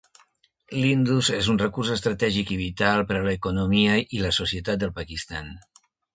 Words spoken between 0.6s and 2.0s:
L'Indus és un recurs